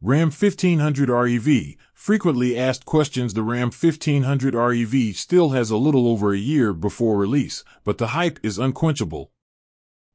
[0.00, 1.74] Ram 1500 REV.
[1.92, 7.16] Frequently asked questions The Ram 1500 REV still has a little over a year before
[7.16, 9.32] release, but the hype is unquenchable.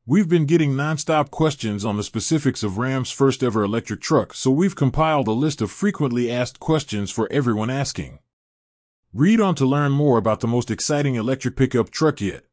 [0.06, 4.52] We've been getting nonstop questions on the specifics of Ram's first ever electric truck, so
[4.52, 8.20] we've compiled a list of frequently asked questions for everyone asking.
[9.14, 12.46] Read on to learn more about the most exciting electric pickup truck yet.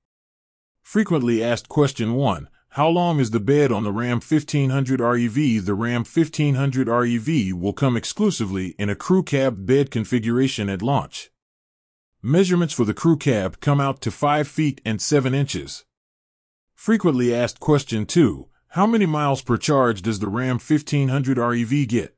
[0.82, 5.64] Frequently asked question 1 how long is the bed on the Ram 1500 REV?
[5.64, 11.32] The Ram 1500 REV will come exclusively in a crew cab bed configuration at launch.
[12.22, 15.84] Measurements for the crew cab come out to 5 feet and 7 inches.
[16.72, 22.16] Frequently asked question 2 How many miles per charge does the Ram 1500 REV get?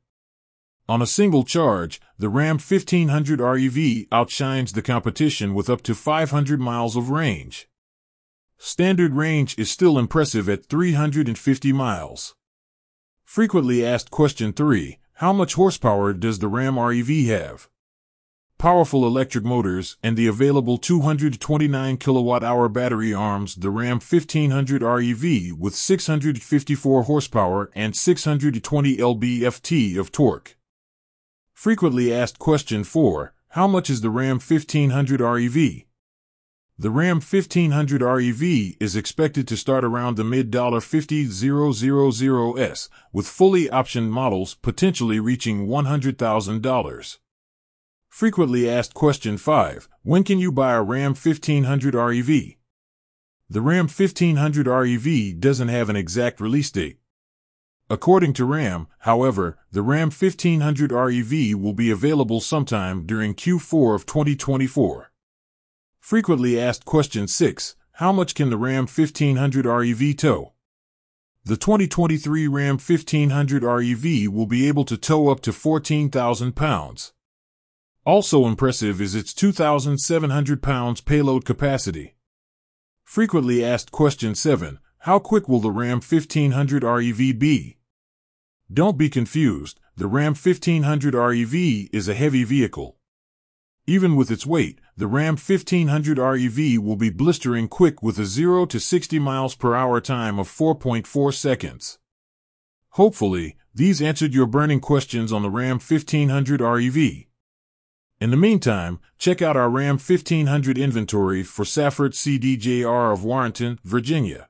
[0.87, 6.61] On a single charge, the Ram 1500 REV outshines the competition with up to 500
[6.61, 7.71] miles of range.
[8.65, 12.37] Standard range is still impressive at 350 miles.
[13.25, 17.69] Frequently asked question 3 How much horsepower does the Ram REV have?
[18.59, 25.59] Powerful electric motors and the available 229 kilowatt hour battery arms the Ram 1500 REV
[25.59, 30.57] with 654 horsepower and 620 lb-ft of torque.
[31.53, 35.83] Frequently asked question 4 How much is the Ram 1500 REV?
[36.83, 38.43] The Ram 1500 REV
[38.81, 47.19] is expected to start around the mid $50,000s, with fully optioned models potentially reaching $100,000.
[48.09, 52.57] Frequently asked question 5 When can you buy a Ram 1500 REV?
[53.49, 56.99] The Ram 1500 REV doesn't have an exact release date.
[57.89, 64.05] According to RAM, however, the Ram 1500 REV will be available sometime during Q4 of
[64.05, 65.12] 2024.
[66.03, 70.53] Frequently asked question 6 How much can the Ram 1500 REV tow?
[71.45, 77.13] The 2023 Ram 1500 REV will be able to tow up to 14,000 pounds.
[78.05, 82.17] Also impressive is its 2,700 pounds payload capacity.
[83.05, 87.79] Frequently asked question 7 How quick will the Ram 1500 REV be?
[88.71, 91.55] Don't be confused, the Ram 1500 REV
[91.93, 92.97] is a heavy vehicle.
[93.87, 98.67] Even with its weight, the Ram 1500 REV will be blistering quick with a 0
[98.67, 101.99] to 60 miles per hour time of 4.4 seconds.
[102.91, 107.25] Hopefully, these answered your burning questions on the Ram 1500 REV.
[108.21, 114.49] In the meantime, check out our Ram 1500 inventory for Safford CDJR of Warrenton, Virginia.